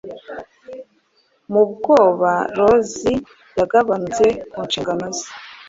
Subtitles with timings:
[1.51, 3.13] Mu bwoba Losi
[3.59, 5.27] yagabanutse ku nshingano ze: